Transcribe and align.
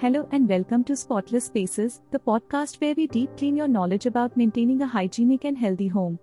Hello 0.00 0.28
and 0.30 0.48
welcome 0.48 0.84
to 0.84 0.94
Spotless 0.94 1.46
Spaces, 1.46 2.02
the 2.12 2.20
podcast 2.20 2.80
where 2.80 2.94
we 2.94 3.08
deep 3.08 3.36
clean 3.36 3.56
your 3.56 3.66
knowledge 3.66 4.06
about 4.06 4.36
maintaining 4.36 4.80
a 4.80 4.86
hygienic 4.86 5.44
and 5.44 5.58
healthy 5.58 5.88
home. 5.88 6.20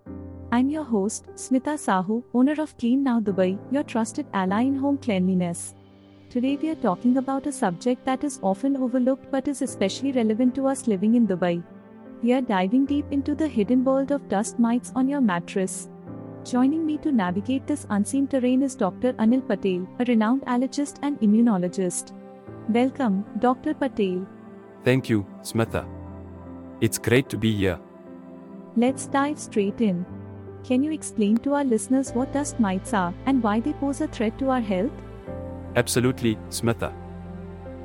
I'm 0.53 0.69
your 0.69 0.85
host, 0.85 1.25
Smitha 1.35 1.73
Sahu, 1.81 2.23
owner 2.33 2.53
of 2.53 2.77
CleanNow 2.77 3.21
Dubai, 3.21 3.59
your 3.73 3.83
trusted 3.83 4.27
ally 4.33 4.61
in 4.61 4.77
home 4.77 4.97
cleanliness. 4.97 5.75
Today 6.29 6.55
we 6.61 6.69
are 6.69 6.81
talking 6.87 7.17
about 7.17 7.47
a 7.47 7.51
subject 7.51 8.05
that 8.05 8.23
is 8.23 8.39
often 8.41 8.77
overlooked 8.77 9.29
but 9.29 9.49
is 9.49 9.61
especially 9.61 10.13
relevant 10.13 10.55
to 10.55 10.67
us 10.67 10.87
living 10.87 11.15
in 11.15 11.27
Dubai. 11.27 11.61
We 12.23 12.31
are 12.31 12.39
diving 12.39 12.85
deep 12.85 13.05
into 13.11 13.35
the 13.35 13.49
hidden 13.49 13.83
world 13.83 14.11
of 14.11 14.29
dust 14.29 14.57
mites 14.57 14.93
on 14.95 15.09
your 15.09 15.19
mattress. 15.19 15.89
Joining 16.45 16.85
me 16.85 16.97
to 16.99 17.11
navigate 17.11 17.67
this 17.67 17.87
unseen 17.89 18.27
terrain 18.27 18.63
is 18.63 18.73
Dr. 18.73 19.11
Anil 19.13 19.45
Patel, 19.45 19.85
a 19.99 20.05
renowned 20.05 20.43
allergist 20.43 20.99
and 21.01 21.19
immunologist. 21.19 22.13
Welcome, 22.69 23.23
Dr. 23.37 23.75
Patel. 23.75 24.25
Thank 24.83 25.07
you, 25.07 25.23
Smitha. 25.43 25.85
It's 26.81 26.97
great 26.97 27.29
to 27.29 27.37
be 27.37 27.55
here. 27.55 27.79
Let's 28.75 29.05
dive 29.05 29.37
straight 29.37 29.81
in. 29.81 30.03
Can 30.63 30.81
you 30.81 30.91
explain 30.91 31.37
to 31.37 31.53
our 31.53 31.63
listeners 31.63 32.11
what 32.13 32.33
dust 32.33 32.59
mites 32.59 32.91
are 32.91 33.13
and 33.27 33.43
why 33.43 33.59
they 33.59 33.73
pose 33.73 34.01
a 34.01 34.07
threat 34.07 34.39
to 34.39 34.49
our 34.49 34.61
health? 34.61 34.91
Absolutely, 35.75 36.37
Smitha. 36.49 36.91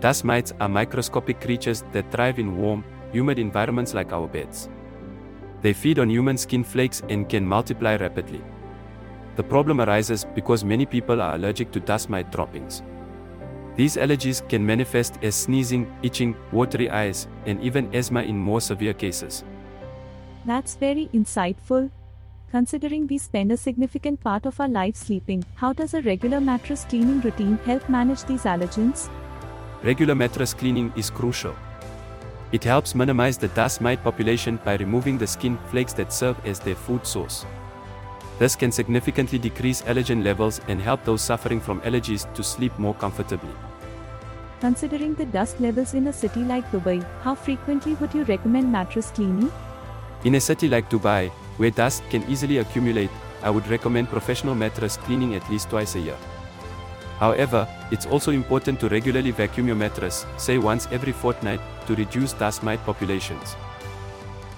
Dust 0.01 0.25
mites 0.25 0.55
are 0.61 0.69
microscopic 0.69 1.43
creatures 1.43 1.85
that 1.93 2.11
thrive 2.11 2.39
in 2.39 2.57
warm, 2.57 2.83
humid 3.13 3.39
environments 3.39 3.93
like 3.93 4.15
our 4.15 4.27
beds. 4.27 4.71
They 5.61 5.75
feed 5.75 5.99
on 5.99 6.09
human 6.09 6.39
skin 6.39 6.65
flakes 6.65 7.03
and 7.11 7.29
can 7.29 7.45
multiply 7.45 7.97
rapidly. 7.97 8.43
The 9.37 9.43
problem 9.43 9.83
arises 9.83 10.25
because 10.35 10.65
many 10.65 10.87
people 10.87 11.21
are 11.21 11.35
allergic 11.35 11.71
to 11.73 11.81
dust 11.81 12.09
mite 12.09 12.33
droppings. 12.33 12.83
These 13.77 13.97
allergies 13.97 14.47
can 14.49 14.65
manifest 14.65 15.19
as 15.23 15.35
sneezing, 15.35 15.91
itching, 16.03 16.37
watery 16.53 16.91
eyes, 16.91 17.29
and 17.47 17.61
even 17.63 17.95
asthma 17.95 18.23
in 18.23 18.37
more 18.37 18.61
severe 18.61 18.93
cases. 18.93 19.45
That's 20.45 20.77
very 20.77 21.09
insightful. 21.15 21.91
Considering 22.51 23.07
we 23.07 23.17
spend 23.19 23.53
a 23.53 23.57
significant 23.57 24.21
part 24.21 24.45
of 24.45 24.59
our 24.59 24.69
life 24.69 24.97
sleeping, 24.97 25.45
how 25.55 25.73
does 25.73 25.95
a 25.95 26.03
regular 26.03 26.41
mattress 26.41 26.85
cleaning 26.85 27.21
routine 27.21 27.59
help 27.65 27.89
manage 27.89 28.25
these 28.25 28.43
allergens? 28.43 29.09
Regular 29.85 30.15
mattress 30.15 30.53
cleaning 30.53 30.93
is 30.97 31.11
crucial. 31.11 31.55
It 32.53 32.65
helps 32.65 32.97
minimize 32.97 33.39
the 33.39 33.49
dust 33.49 33.81
mite 33.81 34.03
population 34.03 34.59
by 34.65 34.75
removing 34.75 35.17
the 35.17 35.27
skin 35.27 35.57
flakes 35.71 35.93
that 35.93 36.13
serve 36.13 36.37
as 36.45 36.59
their 36.59 36.75
food 36.75 37.07
source. 37.07 37.47
This 38.41 38.57
can 38.57 38.73
significantly 38.73 39.39
decrease 39.39 39.83
allergen 39.83 40.25
levels 40.25 40.63
and 40.67 40.81
help 40.81 41.05
those 41.05 41.21
suffering 41.21 41.61
from 41.61 41.83
allergies 41.83 42.25
to 42.33 42.43
sleep 42.43 42.73
more 42.79 42.95
comfortably. 42.95 43.53
Considering 44.61 45.15
the 45.15 45.27
dust 45.27 45.61
levels 45.61 45.93
in 45.93 46.07
a 46.07 46.13
city 46.13 46.41
like 46.45 46.65
Dubai, 46.71 47.05
how 47.23 47.35
frequently 47.35 47.93
would 47.97 48.15
you 48.15 48.25
recommend 48.25 48.73
mattress 48.73 49.11
cleaning? 49.11 49.53
In 50.25 50.37
a 50.37 50.41
city 50.41 50.69
like 50.69 50.89
Dubai, 50.89 51.29
where 51.59 51.71
dust 51.71 52.03
can 52.09 52.25
easily 52.31 52.59
accumulate, 52.59 53.11
I 53.43 53.51
would 53.51 53.69
recommend 53.69 54.09
professional 54.09 54.55
mattress 54.55 54.97
cleaning 54.97 55.35
at 55.35 55.51
least 55.51 55.69
twice 55.69 55.95
a 55.97 56.01
year. 56.01 56.17
However, 57.19 57.69
it's 57.91 58.07
also 58.07 58.31
important 58.31 58.81
to 58.81 58.89
regularly 58.89 59.33
vacuum 59.33 59.67
your 59.67 59.77
mattress, 59.77 60.25
say 60.39 60.57
once 60.57 60.89
every 60.91 61.13
fortnight, 61.13 61.61
to 61.87 61.95
reduce 61.95 62.33
dust 62.33 62.63
mite 62.63 62.83
populations. 62.87 63.55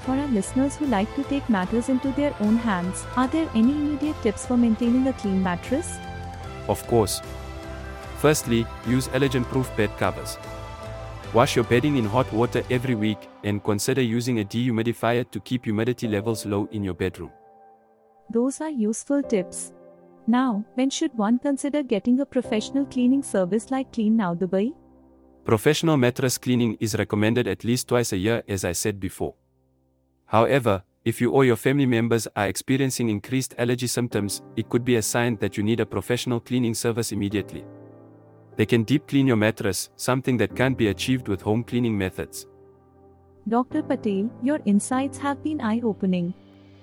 For 0.04 0.12
our 0.12 0.26
listeners 0.26 0.74
who 0.76 0.86
like 0.86 1.14
to 1.14 1.22
take 1.24 1.48
matters 1.48 1.88
into 1.88 2.10
their 2.12 2.34
own 2.40 2.56
hands, 2.56 3.04
are 3.16 3.28
there 3.28 3.48
any 3.54 3.70
immediate 3.70 4.20
tips 4.22 4.44
for 4.44 4.56
maintaining 4.56 5.06
a 5.06 5.12
clean 5.12 5.40
mattress? 5.40 5.96
Of 6.68 6.84
course. 6.88 7.20
Firstly, 8.18 8.66
use 8.86 9.06
allergen 9.08 9.44
proof 9.44 9.70
bed 9.76 9.96
covers. 9.98 10.38
Wash 11.32 11.54
your 11.54 11.64
bedding 11.64 11.96
in 11.98 12.04
hot 12.04 12.30
water 12.32 12.64
every 12.68 12.96
week 12.96 13.28
and 13.44 13.62
consider 13.62 14.02
using 14.02 14.40
a 14.40 14.44
dehumidifier 14.44 15.30
to 15.30 15.40
keep 15.40 15.64
humidity 15.64 16.08
levels 16.08 16.44
low 16.44 16.68
in 16.72 16.82
your 16.82 16.94
bedroom. 16.94 17.30
Those 18.28 18.60
are 18.60 18.70
useful 18.70 19.22
tips. 19.22 19.72
Now, 20.26 20.64
when 20.74 20.90
should 20.90 21.14
one 21.14 21.38
consider 21.38 21.82
getting 21.82 22.20
a 22.20 22.26
professional 22.26 22.86
cleaning 22.86 23.22
service 23.22 23.70
like 23.70 23.92
CleanNow 23.92 24.36
Dubai? 24.38 24.72
Professional 25.44 25.96
mattress 25.96 26.38
cleaning 26.38 26.76
is 26.80 26.96
recommended 26.96 27.46
at 27.46 27.64
least 27.64 27.88
twice 27.88 28.12
a 28.12 28.16
year, 28.16 28.42
as 28.48 28.64
I 28.64 28.72
said 28.72 29.00
before. 29.00 29.34
However, 30.32 30.82
if 31.04 31.20
you 31.20 31.30
or 31.30 31.44
your 31.44 31.56
family 31.56 31.84
members 31.84 32.26
are 32.36 32.46
experiencing 32.48 33.10
increased 33.10 33.54
allergy 33.58 33.86
symptoms, 33.86 34.40
it 34.56 34.70
could 34.70 34.82
be 34.82 34.96
a 34.96 35.02
sign 35.02 35.36
that 35.36 35.58
you 35.58 35.62
need 35.62 35.80
a 35.80 35.84
professional 35.84 36.40
cleaning 36.40 36.72
service 36.72 37.12
immediately. 37.12 37.66
They 38.56 38.64
can 38.64 38.84
deep 38.84 39.06
clean 39.06 39.26
your 39.26 39.36
mattress, 39.36 39.90
something 39.96 40.38
that 40.38 40.56
can't 40.56 40.78
be 40.78 40.88
achieved 40.88 41.28
with 41.28 41.42
home 41.42 41.62
cleaning 41.62 41.98
methods. 41.98 42.46
Dr. 43.46 43.82
Patel, 43.82 44.30
your 44.42 44.60
insights 44.64 45.18
have 45.18 45.42
been 45.42 45.60
eye 45.60 45.82
opening. 45.84 46.32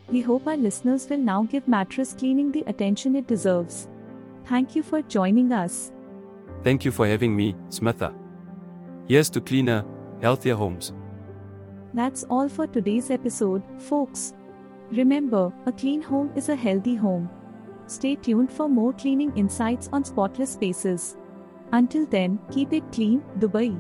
We 0.10 0.22
hope 0.22 0.46
our 0.46 0.58
listeners 0.58 1.10
will 1.10 1.18
now 1.18 1.44
give 1.44 1.68
mattress 1.68 2.14
cleaning 2.14 2.52
the 2.52 2.64
attention 2.68 3.16
it 3.16 3.26
deserves. 3.26 3.88
Thank 4.46 4.76
you 4.76 4.84
for 4.84 5.02
joining 5.02 5.52
us. 5.54 5.92
Thank 6.64 6.86
you 6.86 6.92
for 6.92 7.08
having 7.08 7.36
me, 7.36 7.56
Smitha. 7.70 8.14
Here's 9.08 9.30
to 9.32 9.42
cleaner, 9.42 9.86
healthier 10.22 10.56
homes. 10.56 10.94
That's 11.94 12.24
all 12.30 12.48
for 12.48 12.68
today's 12.68 13.10
episode, 13.10 13.64
folks. 13.80 14.34
Remember, 14.92 15.52
a 15.66 15.72
clean 15.72 16.02
home 16.02 16.32
is 16.36 16.50
a 16.50 16.56
healthy 16.56 16.96
home. 16.96 17.30
Stay 17.88 18.16
tuned 18.16 18.52
for 18.52 18.70
more 18.70 18.94
cleaning 18.94 19.36
insights 19.36 19.90
on 19.92 20.04
spotless 20.04 20.52
spaces. 20.52 21.18
Until 21.72 22.06
then, 22.06 22.40
keep 22.52 22.74
it 22.74 22.92
clean, 22.92 23.24
Dubai. 23.40 23.80